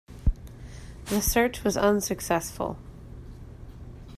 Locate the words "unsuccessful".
1.77-2.79